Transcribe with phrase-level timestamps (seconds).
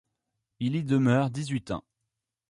[0.59, 1.83] Il y demeure dix-huit ans.